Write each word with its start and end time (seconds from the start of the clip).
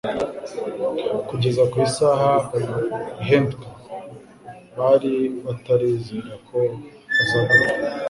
Kugeza 1.29 1.63
ku 1.71 1.75
isaha 1.87 2.31
ihentka, 3.21 3.67
bari 4.77 5.13
batarizera 5.45 6.33
ko 6.47 6.59
aza 7.21 7.39
gupfa; 7.47 7.75